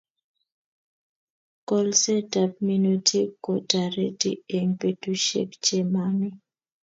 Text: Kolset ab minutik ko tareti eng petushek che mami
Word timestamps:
Kolset 1.67 2.31
ab 2.43 2.51
minutik 2.67 3.29
ko 3.43 3.51
tareti 3.69 4.31
eng 4.57 4.71
petushek 4.79 5.49
che 5.65 5.77
mami 5.93 6.29